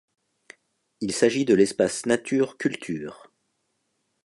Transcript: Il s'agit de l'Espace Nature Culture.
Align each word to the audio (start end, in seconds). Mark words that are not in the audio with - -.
Il 1.01 1.13
s'agit 1.13 1.45
de 1.45 1.53
l'Espace 1.53 2.07
Nature 2.07 2.57
Culture. 2.57 3.29